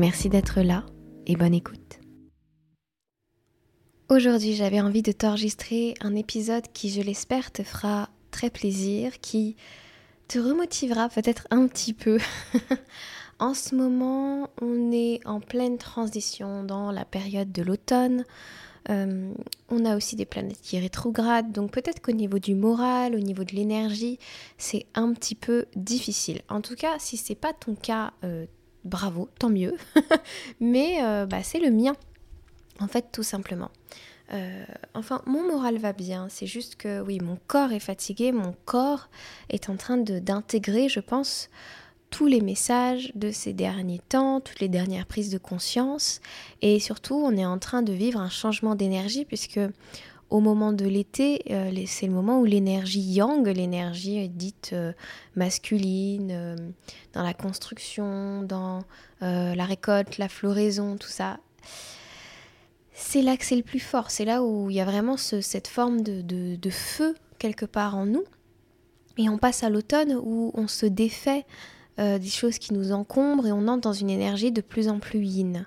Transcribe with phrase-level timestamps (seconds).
[0.00, 0.86] Merci d'être là
[1.26, 2.00] et bonne écoute.
[4.08, 9.56] Aujourd'hui, j'avais envie de t'enregistrer un épisode qui, je l'espère, te fera très plaisir, qui
[10.26, 12.16] te remotivera peut-être un petit peu.
[13.40, 18.24] en ce moment, on est en pleine transition dans la période de l'automne.
[18.88, 19.34] Euh,
[19.68, 23.44] on a aussi des planètes qui rétrogradent, donc peut-être qu'au niveau du moral, au niveau
[23.44, 24.18] de l'énergie,
[24.56, 26.40] c'est un petit peu difficile.
[26.48, 28.46] En tout cas, si c'est pas ton cas, euh,
[28.84, 29.76] bravo, tant mieux.
[30.60, 31.94] Mais euh, bah, c'est le mien,
[32.80, 33.70] en fait, tout simplement.
[34.32, 34.64] Euh,
[34.94, 39.08] enfin, mon moral va bien, c'est juste que oui, mon corps est fatigué, mon corps
[39.48, 41.50] est en train d'intégrer, je pense,
[42.10, 46.20] tous les messages de ces derniers temps, toutes les dernières prises de conscience,
[46.62, 49.60] et surtout, on est en train de vivre un changement d'énergie puisque
[50.30, 54.92] au moment de l'été, euh, c'est le moment où l'énergie yang, l'énergie dite euh,
[55.34, 56.56] masculine, euh,
[57.12, 58.82] dans la construction, dans
[59.20, 61.38] la récolte, la floraison, tout ça,
[62.94, 64.10] c'est là que c'est le plus fort.
[64.10, 68.24] C'est là où il y a vraiment cette forme de, feu quelque part en nous.
[69.18, 71.44] Et on passe à l'automne où on se défait
[71.98, 75.22] des choses qui nous encombrent et on entre dans une énergie de plus en plus
[75.22, 75.66] yin.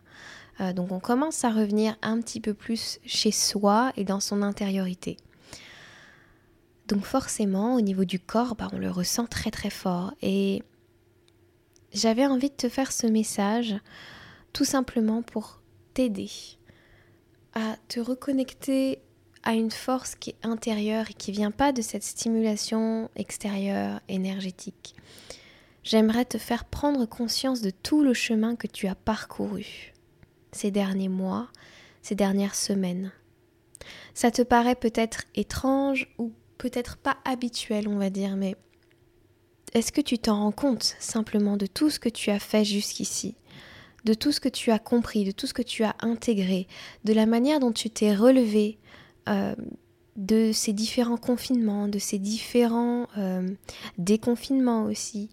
[0.62, 4.42] Euh, donc on commence à revenir un petit peu plus chez soi et dans son
[4.42, 5.18] intériorité.
[6.88, 10.14] Donc forcément, au niveau du corps, bah, on le ressent très très fort.
[10.22, 10.64] Et
[11.94, 13.76] j'avais envie de te faire ce message
[14.52, 15.62] tout simplement pour
[15.94, 16.30] t'aider
[17.56, 19.00] à te reconnecter
[19.44, 24.96] à une force qui est intérieure et qui vient pas de cette stimulation extérieure énergétique.
[25.84, 29.93] J'aimerais te faire prendre conscience de tout le chemin que tu as parcouru
[30.54, 31.50] ces derniers mois,
[32.02, 33.12] ces dernières semaines.
[34.14, 38.56] Ça te paraît peut-être étrange ou peut-être pas habituel, on va dire, mais
[39.74, 43.36] est-ce que tu t'en rends compte simplement de tout ce que tu as fait jusqu'ici,
[44.06, 46.68] de tout ce que tu as compris, de tout ce que tu as intégré,
[47.06, 48.78] de la manière dont tu t'es relevé
[49.28, 49.56] euh,
[50.16, 53.50] de ces différents confinements, de ces différents euh,
[53.98, 55.30] déconfinements aussi,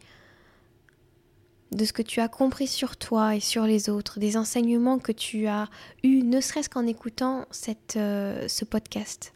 [1.73, 5.13] de ce que tu as compris sur toi et sur les autres, des enseignements que
[5.13, 5.69] tu as
[6.03, 9.33] eus, ne serait-ce qu'en écoutant cette, euh, ce podcast.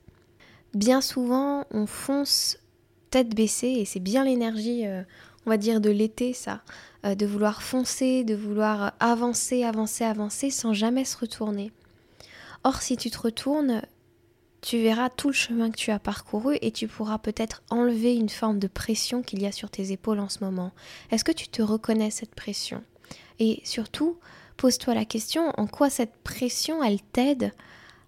[0.74, 2.58] Bien souvent, on fonce
[3.10, 5.02] tête baissée, et c'est bien l'énergie, euh,
[5.46, 6.62] on va dire, de l'été, ça,
[7.04, 11.70] euh, de vouloir foncer, de vouloir avancer, avancer, avancer, sans jamais se retourner.
[12.64, 13.82] Or, si tu te retournes,
[14.64, 18.30] tu verras tout le chemin que tu as parcouru et tu pourras peut-être enlever une
[18.30, 20.72] forme de pression qu'il y a sur tes épaules en ce moment.
[21.10, 22.82] Est-ce que tu te reconnais cette pression?
[23.38, 24.16] Et surtout,
[24.56, 27.52] pose-toi la question en quoi cette pression, elle t'aide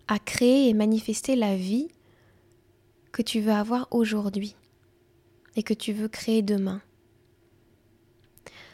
[0.09, 1.89] à créer et manifester la vie
[3.13, 4.57] que tu veux avoir aujourd'hui
[5.57, 6.81] et que tu veux créer demain?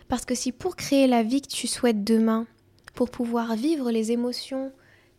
[0.06, 2.46] Parce que si pour créer la vie que tu souhaites demain,
[2.94, 4.72] pour pouvoir vivre les émotions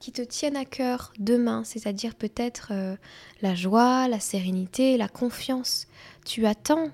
[0.03, 2.97] qui te tiennent à cœur demain, c'est-à-dire peut-être euh,
[3.41, 5.87] la joie, la sérénité, la confiance.
[6.25, 6.89] Tu attends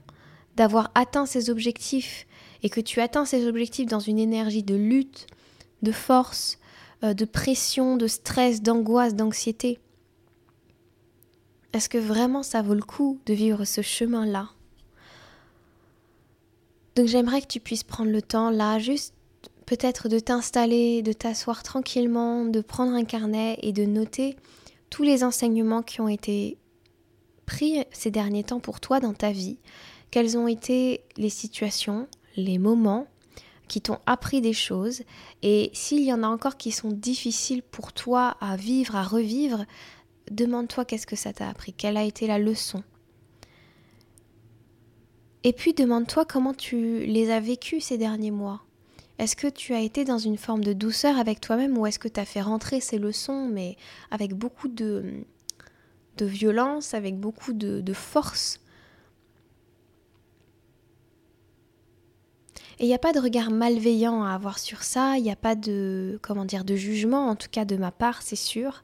[0.55, 2.27] d'avoir atteint ces objectifs
[2.61, 5.25] et que tu atteins ces objectifs dans une énergie de lutte,
[5.81, 6.59] de force,
[7.03, 9.79] euh, de pression, de stress, d'angoisse, d'anxiété.
[11.73, 14.49] Est-ce que vraiment ça vaut le coup de vivre ce chemin-là?
[16.95, 19.15] Donc j'aimerais que tu puisses prendre le temps là, juste
[19.69, 24.35] peut-être de t'installer, de t'asseoir tranquillement, de prendre un carnet et de noter
[24.89, 26.57] tous les enseignements qui ont été
[27.45, 29.59] pris ces derniers temps pour toi dans ta vie,
[30.09, 33.05] quelles ont été les situations, les moments
[33.67, 35.03] qui t'ont appris des choses?
[35.43, 39.65] Et s'il y en a encore qui sont difficiles pour toi à vivre, à revivre,
[40.31, 42.81] demande-toi qu'est-ce que ça t'a appris, quelle a été la leçon?
[45.43, 48.63] Et puis demande-toi comment tu les as vécues ces derniers mois.
[49.19, 52.07] Est-ce que tu as été dans une forme de douceur avec toi-même ou est-ce que
[52.07, 53.75] tu as fait rentrer ces leçons mais
[54.11, 55.25] avec beaucoup de,
[56.21, 58.61] violence, avec beaucoup de, de force?
[62.79, 65.35] Et il n'y a pas de regard malveillant à avoir sur ça, il n'y a
[65.35, 68.83] pas de comment dire de jugement en tout cas de ma part, c'est sûr,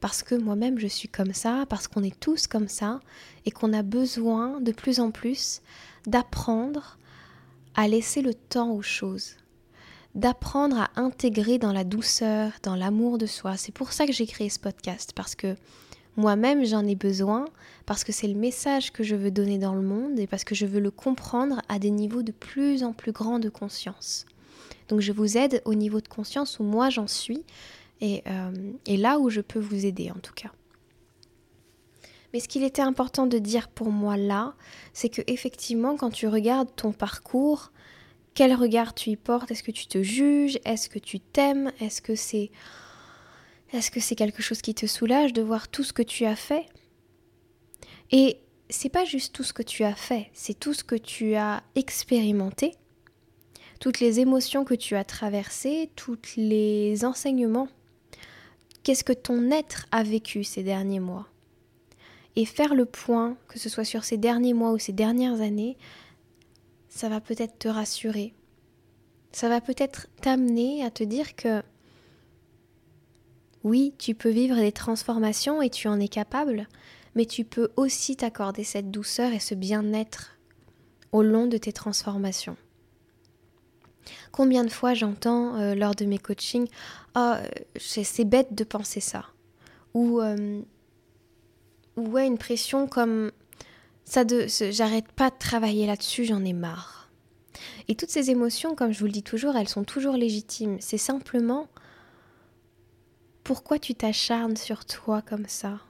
[0.00, 3.00] parce que moi-même je suis comme ça, parce qu'on est tous comme ça
[3.44, 5.60] et qu'on a besoin de plus en plus
[6.06, 6.96] d'apprendre
[7.74, 9.36] à laisser le temps aux choses
[10.14, 13.56] d'apprendre à intégrer dans la douceur, dans l'amour de soi.
[13.56, 15.56] C'est pour ça que j'ai créé ce podcast, parce que
[16.16, 17.46] moi-même j'en ai besoin,
[17.86, 20.54] parce que c'est le message que je veux donner dans le monde et parce que
[20.54, 24.26] je veux le comprendre à des niveaux de plus en plus grands de conscience.
[24.88, 27.42] Donc je vous aide au niveau de conscience où moi j'en suis
[28.00, 28.52] et, euh,
[28.86, 30.52] et là où je peux vous aider en tout cas.
[32.32, 34.54] Mais ce qu'il était important de dire pour moi là,
[34.92, 37.72] c'est que effectivement quand tu regardes ton parcours,
[38.34, 39.50] quel regard tu y portes?
[39.50, 40.58] Est-ce que tu te juges?
[40.64, 41.72] Est-ce que tu t'aimes?
[41.80, 42.50] Est-ce que c'est
[43.72, 46.36] est-ce que c'est quelque chose qui te soulage de voir tout ce que tu as
[46.36, 46.66] fait?
[48.12, 48.38] Et
[48.70, 51.62] c'est pas juste tout ce que tu as fait, c'est tout ce que tu as
[51.74, 52.74] expérimenté,
[53.80, 57.68] toutes les émotions que tu as traversées, tous les enseignements.
[58.84, 61.26] Qu'est-ce que ton être a vécu ces derniers mois?
[62.36, 65.76] Et faire le point, que ce soit sur ces derniers mois ou ces dernières années,
[66.94, 68.34] ça va peut-être te rassurer.
[69.32, 71.60] Ça va peut-être t'amener à te dire que
[73.64, 76.68] oui, tu peux vivre des transformations et tu en es capable,
[77.16, 80.36] mais tu peux aussi t'accorder cette douceur et ce bien-être
[81.10, 82.56] au long de tes transformations.
[84.30, 86.68] Combien de fois j'entends euh, lors de mes coachings
[87.16, 87.34] Oh,
[87.76, 89.24] c'est bête de penser ça.
[89.94, 90.60] Ou, euh,
[91.96, 93.32] ouais, une pression comme
[94.04, 94.24] ça
[94.70, 97.10] j'arrête pas de travailler là-dessus, j'en ai marre.
[97.88, 100.78] Et toutes ces émotions, comme je vous le dis toujours, elles sont toujours légitimes.
[100.80, 101.68] C'est simplement
[103.42, 105.80] pourquoi tu t'acharnes sur toi comme ça?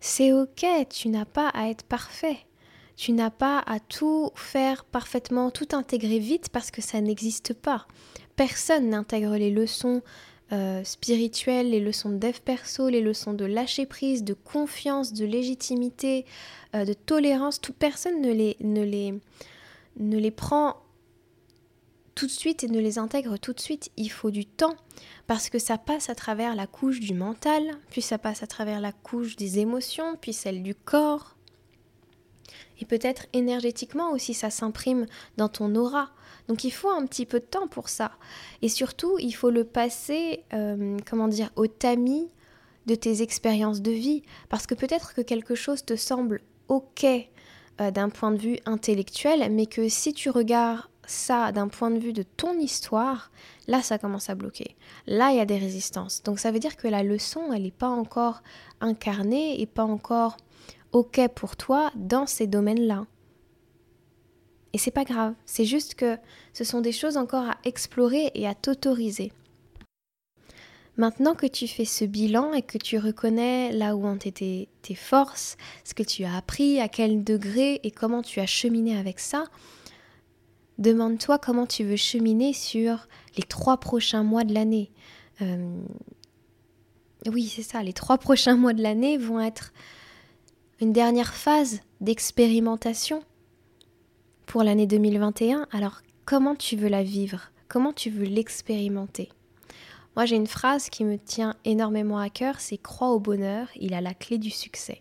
[0.00, 2.38] C'est ok, tu n'as pas à être parfait.
[2.96, 7.86] Tu n'as pas à tout faire parfaitement, tout intégrer vite parce que ça n'existe pas.
[8.36, 10.02] Personne n'intègre les leçons
[10.52, 15.24] euh, spirituelles, les leçons de dev perso, les leçons de lâcher prise, de confiance, de
[15.24, 16.26] légitimité,
[16.74, 19.14] euh, de tolérance, toute personne ne les, ne, les,
[19.96, 20.76] ne les prend
[22.14, 23.90] tout de suite et ne les intègre tout de suite.
[23.96, 24.76] Il faut du temps
[25.26, 28.80] parce que ça passe à travers la couche du mental, puis ça passe à travers
[28.80, 31.36] la couche des émotions, puis celle du corps.
[32.80, 35.06] Et peut-être énergétiquement aussi, ça s'imprime
[35.36, 36.10] dans ton aura.
[36.48, 38.12] Donc il faut un petit peu de temps pour ça.
[38.62, 42.28] Et surtout, il faut le passer, euh, comment dire, au tamis
[42.86, 44.22] de tes expériences de vie.
[44.48, 47.04] Parce que peut-être que quelque chose te semble ok
[47.80, 51.98] euh, d'un point de vue intellectuel, mais que si tu regardes ça d'un point de
[51.98, 53.30] vue de ton histoire,
[53.66, 54.76] là ça commence à bloquer.
[55.06, 56.22] Là il y a des résistances.
[56.22, 58.42] Donc ça veut dire que la leçon, elle n'est pas encore
[58.80, 60.36] incarnée et pas encore
[60.92, 63.06] ok pour toi dans ces domaines-là.
[64.72, 66.16] Et c'est pas grave, c'est juste que
[66.54, 69.32] ce sont des choses encore à explorer et à t'autoriser.
[70.96, 74.94] Maintenant que tu fais ce bilan et que tu reconnais là où ont été tes
[74.94, 79.18] forces, ce que tu as appris, à quel degré et comment tu as cheminé avec
[79.18, 79.44] ça,
[80.78, 84.90] demande-toi comment tu veux cheminer sur les trois prochains mois de l'année.
[85.40, 85.80] Euh,
[87.26, 89.72] oui, c'est ça, les trois prochains mois de l'année vont être
[90.80, 93.22] une dernière phase d'expérimentation
[94.52, 95.66] pour l'année 2021.
[95.72, 97.50] Alors, comment tu veux la vivre?
[97.68, 99.30] Comment tu veux l'expérimenter?
[100.14, 103.94] Moi, j'ai une phrase qui me tient énormément à cœur, c'est crois au bonheur, il
[103.94, 105.00] a la clé du succès.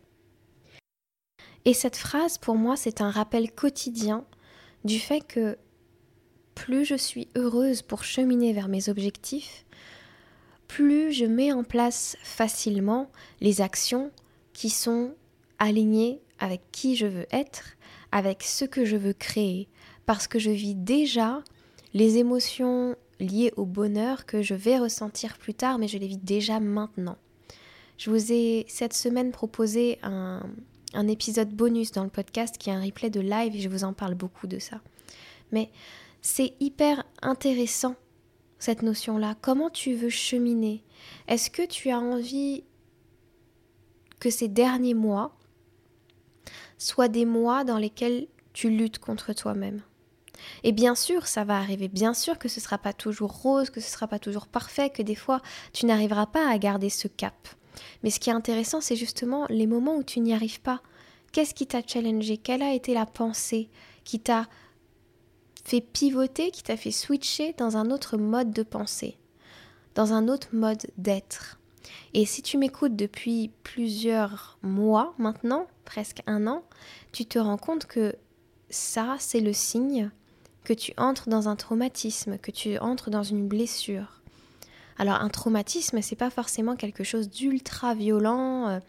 [1.66, 4.24] Et cette phrase, pour moi, c'est un rappel quotidien
[4.86, 5.58] du fait que
[6.56, 9.66] plus je suis heureuse pour cheminer vers mes objectifs,
[10.70, 13.12] plus je mets en place facilement
[13.42, 14.12] les actions
[14.54, 15.14] qui sont
[15.60, 17.76] alignées avec qui je veux être,
[18.12, 19.68] avec ce que je veux créer,
[20.06, 21.44] parce que je vis déjà
[21.94, 26.18] les émotions liées au bonheur que je vais ressentir plus tard, mais je les vis
[26.18, 27.18] déjà maintenant.
[27.98, 30.42] Je vous ai cette semaine proposé un,
[30.94, 33.84] un épisode bonus dans le podcast qui est un replay de live et je vous
[33.84, 34.82] en parle beaucoup de ça.
[35.52, 35.70] Mais
[36.22, 37.96] c'est hyper intéressant
[38.60, 39.36] cette notion-là.
[39.42, 40.84] Comment tu veux cheminer?
[41.28, 42.64] Est-ce que tu as envie
[44.20, 45.36] que ces derniers mois
[46.82, 49.82] soient des mois dans lesquels tu luttes contre toi-même
[50.64, 53.70] et bien sûr, ça va arriver, bien sûr que ce ne sera pas toujours rose,
[53.70, 55.42] que ce ne sera pas toujours parfait, que des fois
[55.74, 57.48] tu n'arriveras pas à garder ce cap.
[58.04, 60.82] Mais ce qui est intéressant, c'est justement les moments où tu n'y arrives pas.
[61.32, 62.38] Qu'est-ce qui t'a challengé?
[62.38, 63.70] Quelle a été la pensée
[64.04, 64.48] qui t'a
[65.64, 69.18] fait pivoter, qui t'a fait switcher dans un autre mode de pensée,
[69.96, 71.61] dans un autre mode d'être?
[72.14, 76.64] Et si tu m'écoutes depuis plusieurs mois maintenant, presque un an,
[77.12, 78.16] tu te rends compte que
[78.70, 80.10] ça, c'est le signe
[80.64, 84.22] que tu entres dans un traumatisme, que tu entres dans une blessure.
[84.98, 88.80] Alors un traumatisme, c'est pas forcément quelque chose d'ultra violent euh,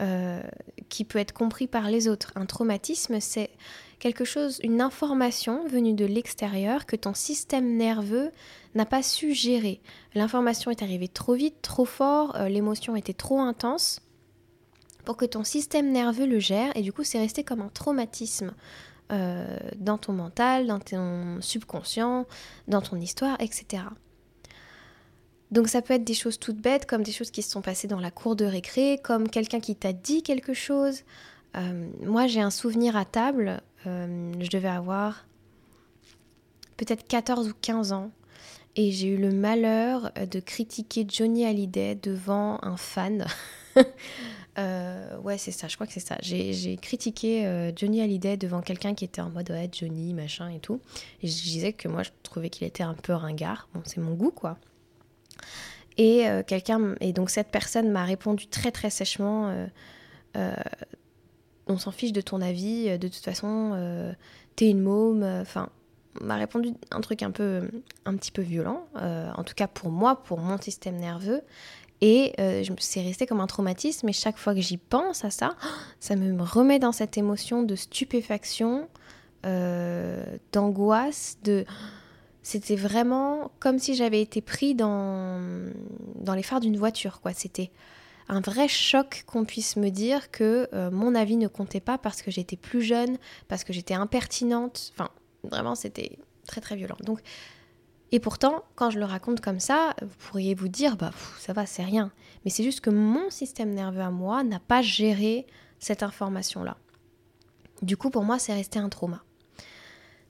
[0.00, 0.42] euh,
[0.88, 2.32] qui peut être compris par les autres.
[2.36, 3.50] Un traumatisme, c'est
[3.98, 8.30] quelque chose, une information venue de l'extérieur que ton système nerveux
[8.74, 9.80] n'a pas su gérer.
[10.14, 14.00] L'information est arrivée trop vite, trop fort, euh, l'émotion était trop intense
[15.04, 18.52] pour que ton système nerveux le gère et du coup c'est resté comme un traumatisme
[19.10, 22.26] euh, dans ton mental, dans ton subconscient,
[22.66, 23.84] dans ton histoire, etc.
[25.50, 27.88] Donc ça peut être des choses toutes bêtes, comme des choses qui se sont passées
[27.88, 31.04] dans la cour de récré, comme quelqu'un qui t'a dit quelque chose.
[31.56, 35.26] Euh, moi j'ai un souvenir à table, euh, je devais avoir
[36.76, 38.10] peut-être 14 ou 15 ans,
[38.76, 43.26] et j'ai eu le malheur de critiquer Johnny Hallyday devant un fan.
[44.60, 46.16] Euh, ouais, c'est ça, je crois que c'est ça.
[46.20, 50.80] J'ai critiqué Johnny Hallyday devant quelqu'un qui était en mode ouais, Johnny, machin et tout.
[51.22, 53.68] Et je disais que moi, je trouvais qu'il était un peu ringard.
[53.72, 54.58] Bon, c'est mon goût, quoi.
[55.96, 59.54] Et quelqu'un, et donc cette personne m'a répondu très très sèchement
[61.68, 64.14] On s'en fiche de ton avis, de toute façon,
[64.56, 65.22] t'es une môme.
[65.22, 65.68] Enfin,
[66.20, 67.68] m'a répondu un truc un peu,
[68.04, 71.42] un petit peu violent, en tout cas pour moi, pour mon système nerveux.
[72.00, 74.08] Et euh, c'est resté comme un traumatisme.
[74.08, 75.56] Et chaque fois que j'y pense à ça,
[76.00, 78.88] ça me remet dans cette émotion de stupéfaction,
[79.46, 81.64] euh, d'angoisse, de...
[82.42, 85.38] C'était vraiment comme si j'avais été pris dans,
[86.14, 87.34] dans les phares d'une voiture, quoi.
[87.34, 87.70] C'était
[88.28, 92.22] un vrai choc qu'on puisse me dire que euh, mon avis ne comptait pas parce
[92.22, 93.18] que j'étais plus jeune,
[93.48, 94.92] parce que j'étais impertinente.
[94.94, 95.10] Enfin,
[95.44, 96.96] vraiment, c'était très très violent.
[97.04, 97.20] Donc,
[98.12, 101.66] et pourtant, quand je le raconte comme ça, vous pourriez vous dire, bah ça va,
[101.66, 102.10] c'est rien.
[102.44, 105.46] Mais c'est juste que mon système nerveux à moi n'a pas géré
[105.78, 106.76] cette information-là.
[107.82, 109.22] Du coup, pour moi, c'est resté un trauma.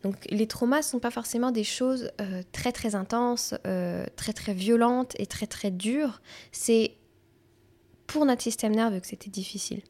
[0.02, 4.32] Donc les traumas ne sont pas forcément des choses euh, très très intenses, euh, très
[4.32, 6.20] très violentes et très très dures.
[6.52, 6.94] C'est
[8.08, 9.82] pour notre système nerveux que c'était difficile.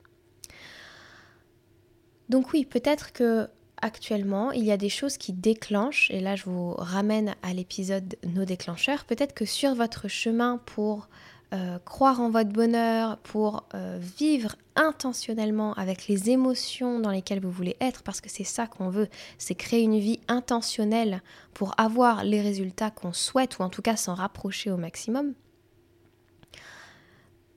[2.29, 3.49] Donc oui, peut-être que
[3.81, 8.17] actuellement, il y a des choses qui déclenchent, et là je vous ramène à l'épisode
[8.27, 11.09] Nos déclencheurs, peut-être que sur votre chemin pour
[11.55, 17.51] euh, croire en votre bonheur, pour euh, vivre intentionnellement avec les émotions dans lesquelles vous
[17.51, 19.09] voulez être, parce que c'est ça qu'on veut,
[19.39, 21.23] c'est créer une vie intentionnelle
[21.55, 25.35] pour avoir les résultats qu'on souhaite, ou en tout cas s'en rapprocher au maximum.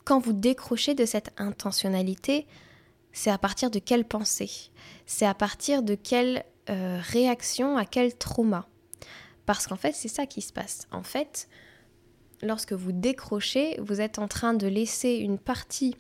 [0.04, 2.48] Quand vous décrochez de cette intentionnalité,
[3.14, 4.72] c'est à partir de quelle pensée?
[5.06, 8.68] C'est à partir de quelle euh, réaction à quel trauma?
[9.46, 10.88] Parce qu'en fait, c'est ça qui se passe.
[10.92, 11.48] En fait,
[12.42, 15.96] lorsque vous décrochez, vous êtes en train de laisser une partie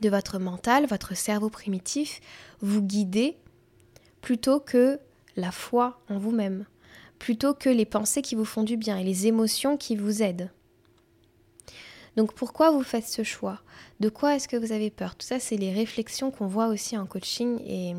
[0.00, 2.20] de votre mental, votre cerveau primitif,
[2.60, 3.36] vous guider
[4.20, 5.00] plutôt que
[5.36, 6.66] la foi en vous-même,
[7.18, 10.50] plutôt que les pensées qui vous font du bien et les émotions qui vous aident.
[12.16, 13.60] Donc pourquoi vous faites ce choix?
[14.00, 15.14] De quoi est-ce que vous avez peur?
[15.16, 17.94] Tout ça, c'est les réflexions qu'on voit aussi en coaching et,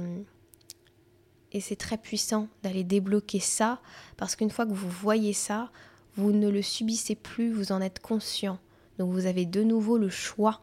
[1.51, 3.79] et c'est très puissant d'aller débloquer ça
[4.17, 5.71] parce qu'une fois que vous voyez ça,
[6.15, 8.57] vous ne le subissez plus, vous en êtes conscient.
[8.97, 10.61] Donc vous avez de nouveau le choix.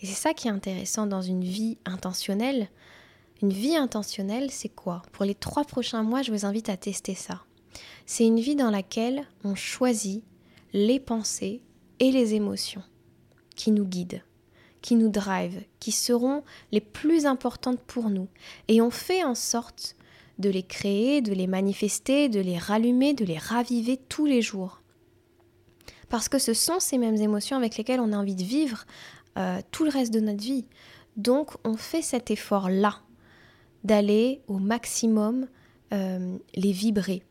[0.00, 2.68] Et c'est ça qui est intéressant dans une vie intentionnelle.
[3.40, 5.02] Une vie intentionnelle, c'est quoi?
[5.12, 7.44] Pour les trois prochains mois, je vous invite à tester ça.
[8.04, 10.22] C'est une vie dans laquelle on choisit
[10.72, 11.62] les pensées
[12.00, 12.82] et les émotions
[13.56, 14.22] qui nous guident,
[14.82, 18.28] qui nous drivent, qui seront les plus importantes pour nous.
[18.68, 19.96] Et on fait en sorte
[20.38, 24.82] de les créer, de les manifester, de les rallumer, de les raviver tous les jours.
[26.08, 28.86] Parce que ce sont ces mêmes émotions avec lesquelles on a envie de vivre
[29.36, 30.64] euh, tout le reste de notre vie.
[31.16, 33.00] Donc on fait cet effort-là
[33.84, 35.48] d'aller au maximum
[35.92, 37.22] euh, les vibrer,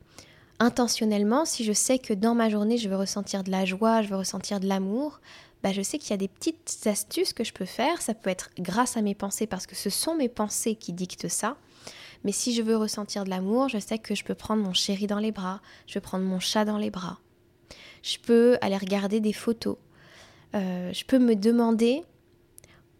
[0.59, 4.09] intentionnellement, si je sais que dans ma journée, je veux ressentir de la joie, je
[4.09, 5.19] veux ressentir de l'amour,
[5.63, 8.01] bah je sais qu'il y a des petites astuces que je peux faire.
[8.01, 11.27] Ça peut être grâce à mes pensées, parce que ce sont mes pensées qui dictent
[11.27, 11.57] ça.
[12.23, 15.07] Mais si je veux ressentir de l'amour, je sais que je peux prendre mon chéri
[15.07, 17.19] dans les bras, je peux prendre mon chat dans les bras.
[18.03, 19.77] Je peux aller regarder des photos.
[20.55, 22.03] Euh, je peux me demander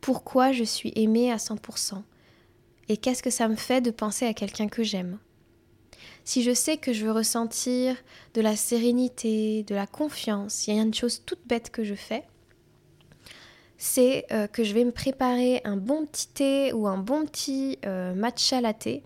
[0.02, 2.02] pourquoi je suis aimée à 100%.
[2.90, 5.18] Et qu'est-ce que ça me fait de penser à quelqu'un que j'aime?
[6.24, 7.96] Si je sais que je veux ressentir
[8.34, 11.96] de la sérénité, de la confiance, il y a une chose toute bête que je
[11.96, 12.24] fais,
[13.78, 17.78] c'est euh, que je vais me préparer un bon petit thé ou un bon petit
[17.86, 19.02] euh, matcha latte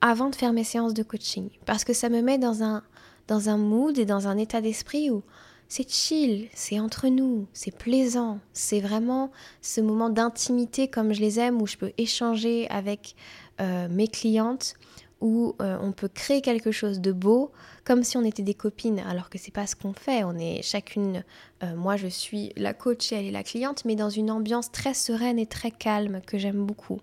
[0.00, 1.48] avant de faire mes séances de coaching.
[1.64, 2.82] Parce que ça me met dans un,
[3.26, 5.22] dans un mood et dans un état d'esprit où
[5.68, 11.38] c'est chill, c'est entre nous, c'est plaisant, c'est vraiment ce moment d'intimité comme je les
[11.38, 13.14] aime où je peux échanger avec
[13.60, 14.74] euh, mes clientes,
[15.20, 17.50] où euh, on peut créer quelque chose de beau
[17.84, 20.62] comme si on était des copines alors que c'est pas ce qu'on fait on est
[20.62, 21.24] chacune
[21.64, 24.70] euh, moi je suis la coach et elle est la cliente mais dans une ambiance
[24.70, 27.00] très sereine et très calme que j'aime beaucoup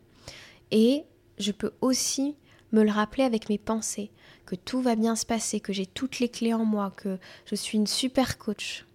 [0.72, 1.04] et
[1.38, 2.36] je peux aussi
[2.72, 4.12] me le rappeler avec mes pensées,
[4.46, 7.56] que tout va bien se passer, que j'ai toutes les clés en moi, que je
[7.56, 8.86] suis une super coach.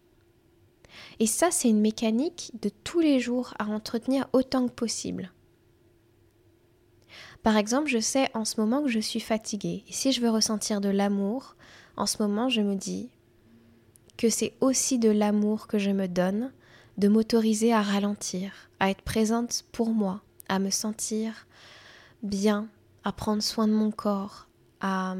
[1.18, 5.32] Et ça, c'est une mécanique de tous les jours à entretenir autant que possible.
[7.42, 9.84] Par exemple, je sais en ce moment que je suis fatiguée.
[9.88, 11.56] Et si je veux ressentir de l'amour,
[11.96, 13.08] en ce moment, je me dis
[14.16, 16.52] que c'est aussi de l'amour que je me donne,
[16.98, 21.46] de m'autoriser à ralentir, à être présente pour moi, à me sentir
[22.22, 22.68] bien,
[23.04, 24.46] à prendre soin de mon corps,
[24.80, 25.16] à...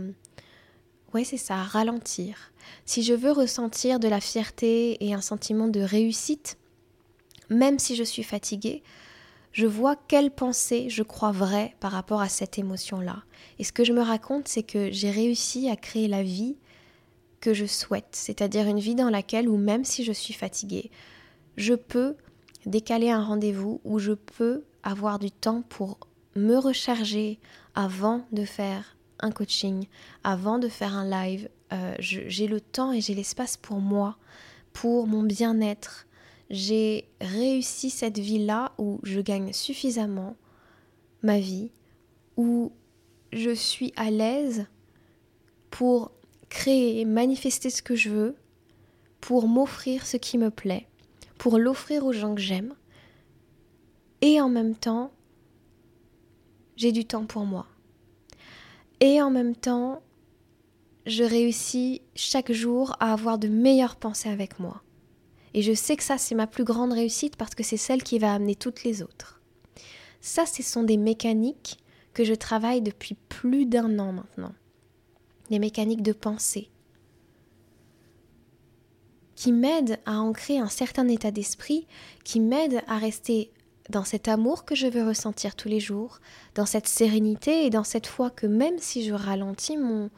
[1.15, 2.53] Ouais, c'est ça, à ralentir.
[2.85, 6.57] Si je veux ressentir de la fierté et un sentiment de réussite,
[7.49, 8.83] même si je suis fatiguée,
[9.53, 13.25] je vois quelle pensée je crois vraie par rapport à cette émotion-là.
[13.59, 16.57] Et ce que je me raconte, c'est que j'ai réussi à créer la vie
[17.41, 20.91] que je souhaite, c'est-à-dire une vie dans laquelle, ou même si je suis fatiguée,
[21.57, 22.17] je peux
[22.67, 25.99] décaler un rendez-vous où je peux avoir du temps pour
[26.37, 27.39] me recharger
[27.75, 29.87] avant de faire un coaching,
[30.23, 31.49] avant de faire un live.
[31.73, 34.17] Euh, j'ai le temps et j'ai l'espace pour moi,
[34.73, 36.07] pour mon bien-être,
[36.51, 40.37] j'ai réussi cette vie-là où je gagne suffisamment
[41.23, 41.71] ma vie,
[42.37, 42.73] où
[43.33, 44.67] je suis à l'aise
[45.71, 46.11] pour
[46.49, 48.37] créer, manifester ce que je veux,
[49.21, 50.89] pour m'offrir ce qui me plaît,
[51.39, 52.75] pour l'offrir aux gens que j'aime,
[54.23, 55.13] et en même temps,
[56.77, 57.67] j'ai du temps pour moi.
[59.01, 60.03] Et en même temps,
[61.07, 64.83] je réussis chaque jour à avoir de meilleures pensées avec moi.
[65.55, 68.19] Et je sais que ça, c'est ma plus grande réussite parce que c'est celle qui
[68.19, 69.41] va amener toutes les autres.
[70.21, 71.79] Ça, ce sont des mécaniques
[72.15, 74.53] que je travaille depuis plus d'un an maintenant.
[75.51, 76.71] Des mécaniques de pensée
[79.41, 81.87] qui m'aident à ancrer un certain état d'esprit,
[82.25, 83.51] qui m'aident à rester
[83.89, 86.21] dans cet amour que je veux ressentir tous les jours,
[86.55, 90.11] dans cette sérénité et dans cette foi que même si je ralentis mon,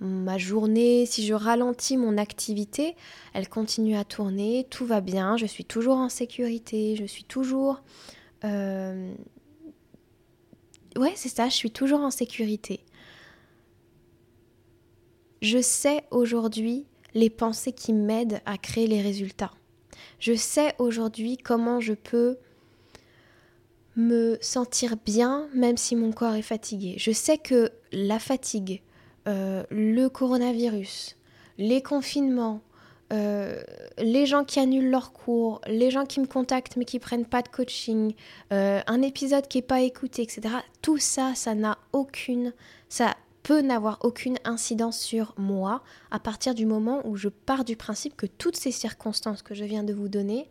[0.00, 2.96] ma journée, si je ralentis mon activité,
[3.34, 7.82] elle continue à tourner, tout va bien, je suis toujours en sécurité, je suis toujours...
[8.44, 9.12] Euh,
[10.96, 12.80] ouais, c'est ça, je suis toujours en sécurité.
[15.42, 19.52] Je sais aujourd'hui les pensées qui m'aident à créer les résultats.
[20.20, 22.38] Je sais aujourd'hui comment je peux
[23.96, 26.94] me sentir bien même si mon corps est fatigué.
[26.98, 28.82] Je sais que la fatigue,
[29.28, 31.16] euh, le coronavirus,
[31.58, 32.62] les confinements,
[33.12, 33.62] euh,
[33.98, 37.42] les gens qui annulent leurs cours, les gens qui me contactent mais qui prennent pas
[37.42, 38.14] de coaching,
[38.52, 40.54] euh, un épisode qui n'est pas écouté, etc.
[40.82, 42.52] Tout ça, ça n'a aucune,
[42.88, 47.76] ça peut n'avoir aucune incidence sur moi à partir du moment où je pars du
[47.76, 50.48] principe que toutes ces circonstances que je viens de vous donner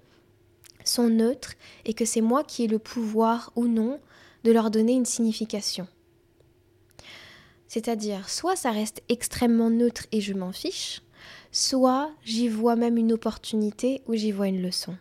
[0.83, 1.53] sont neutres
[1.85, 3.99] et que c'est moi qui ai le pouvoir ou non
[4.43, 5.87] de leur donner une signification.
[7.67, 11.01] C'est-à-dire, soit ça reste extrêmement neutre et je m'en fiche,
[11.51, 14.95] soit j'y vois même une opportunité ou j'y vois une leçon.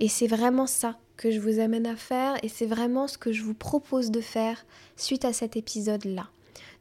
[0.00, 3.32] Et c'est vraiment ça que je vous amène à faire et c'est vraiment ce que
[3.32, 6.28] je vous propose de faire suite à cet épisode-là.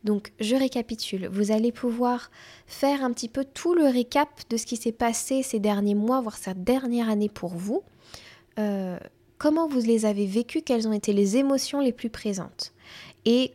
[0.03, 2.29] Donc je récapitule, vous allez pouvoir
[2.67, 6.21] faire un petit peu tout le récap de ce qui s'est passé ces derniers mois,
[6.21, 7.81] voire cette dernière année pour vous.
[8.59, 8.99] Euh,
[9.37, 12.74] comment vous les avez vécues, quelles ont été les émotions les plus présentes
[13.25, 13.53] et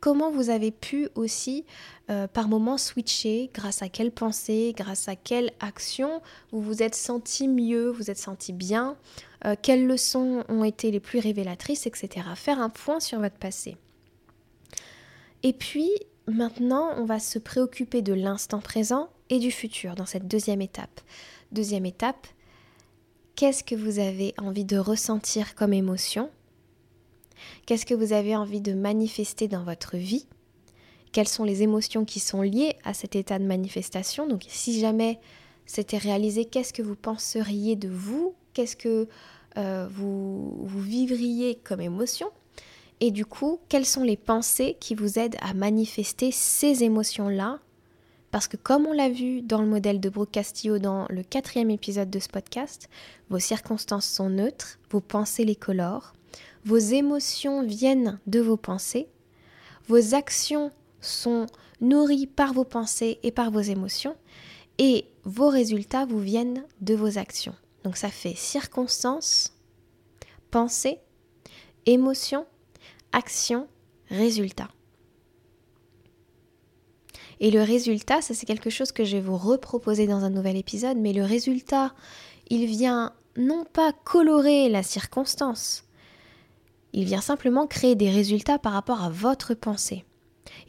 [0.00, 1.64] comment vous avez pu aussi
[2.10, 6.94] euh, par moments switcher, grâce à quelle pensée, grâce à quelle action vous vous êtes
[6.94, 8.96] senti mieux, vous êtes senti bien,
[9.44, 12.26] euh, quelles leçons ont été les plus révélatrices, etc.
[12.34, 13.76] Faire un point sur votre passé.
[15.42, 15.90] Et puis,
[16.26, 21.00] maintenant, on va se préoccuper de l'instant présent et du futur dans cette deuxième étape.
[21.52, 22.26] Deuxième étape,
[23.36, 26.30] qu'est-ce que vous avez envie de ressentir comme émotion?
[27.66, 30.26] Qu'est-ce que vous avez envie de manifester dans votre vie?
[31.12, 34.26] Quelles sont les émotions qui sont liées à cet état de manifestation?
[34.26, 35.18] Donc si jamais
[35.66, 38.34] c'était réalisé, qu'est-ce que vous penseriez de vous?
[38.54, 39.08] Qu'est-ce que
[39.56, 42.28] euh, vous, vous vivriez comme émotion?
[43.00, 47.58] Et du coup, quelles sont les pensées qui vous aident à manifester ces émotions-là?
[48.30, 51.70] Parce que comme on l'a vu dans le modèle de Brooke Castillo dans le quatrième
[51.70, 52.88] épisode de ce podcast,
[53.28, 56.12] vos circonstances sont neutres, vos pensées les colorent,
[56.64, 59.08] vos émotions viennent de vos pensées,
[59.88, 60.70] vos actions
[61.00, 61.46] sont
[61.80, 64.16] nourries par vos pensées et par vos émotions,
[64.78, 67.54] et vos résultats vous viennent de vos actions.
[67.84, 69.54] Donc ça fait circonstances,
[70.50, 70.98] pensée,
[71.86, 72.46] émotion,
[73.12, 73.66] action,
[74.08, 74.68] résultat.
[77.40, 80.56] Et le résultat, ça c'est quelque chose que je vais vous reproposer dans un nouvel
[80.56, 81.94] épisode, mais le résultat,
[82.50, 85.84] il vient non pas colorer la circonstance,
[86.92, 90.04] Il vient simplement créer des résultats par rapport à votre pensée.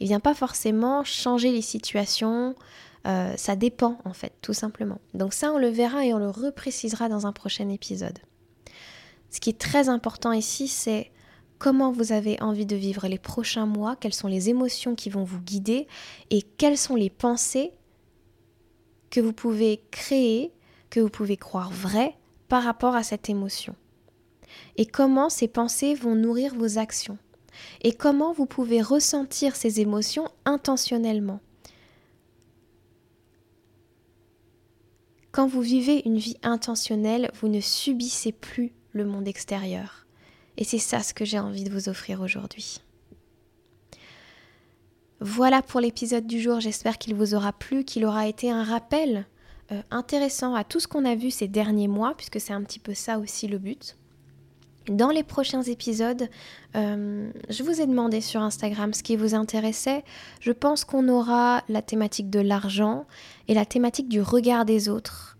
[0.00, 2.54] Il vient pas forcément changer les situations,
[3.06, 5.00] euh, ça dépend en fait, tout simplement.
[5.14, 8.18] Donc ça, on le verra et on le reprécisera dans un prochain épisode.
[9.30, 11.10] Ce qui est très important ici, c'est
[11.58, 15.24] comment vous avez envie de vivre les prochains mois, quelles sont les émotions qui vont
[15.24, 15.86] vous guider
[16.30, 17.72] et quelles sont les pensées
[19.10, 20.52] que vous pouvez créer,
[20.90, 22.16] que vous pouvez croire vraies
[22.48, 23.74] par rapport à cette émotion.
[24.76, 27.18] Et comment ces pensées vont nourrir vos actions.
[27.82, 31.40] Et comment vous pouvez ressentir ces émotions intentionnellement.
[35.30, 40.06] Quand vous vivez une vie intentionnelle, vous ne subissez plus le monde extérieur.
[40.58, 42.80] Et c'est ça ce que j'ai envie de vous offrir aujourd'hui.
[45.20, 49.24] Voilà pour l'épisode du jour, j'espère qu'il vous aura plu, qu'il aura été un rappel
[49.70, 52.80] euh, intéressant à tout ce qu'on a vu ces derniers mois, puisque c'est un petit
[52.80, 53.96] peu ça aussi le but.
[54.88, 56.28] Dans les prochains épisodes,
[56.74, 60.04] euh, je vous ai demandé sur Instagram ce qui vous intéressait.
[60.40, 63.06] Je pense qu'on aura la thématique de l'argent
[63.48, 65.36] et la thématique du regard des autres.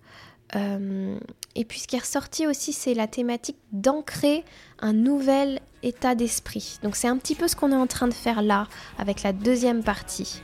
[0.54, 1.18] Euh,
[1.54, 4.44] et puis ce qui est ressorti aussi, c'est la thématique d'ancrer
[4.80, 6.78] un nouvel état d'esprit.
[6.82, 9.32] Donc c'est un petit peu ce qu'on est en train de faire là avec la
[9.32, 10.42] deuxième partie.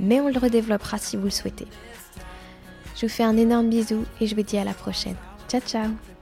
[0.00, 1.66] Mais on le redéveloppera si vous le souhaitez.
[2.96, 5.16] Je vous fais un énorme bisou et je vous dis à la prochaine.
[5.48, 6.17] Ciao ciao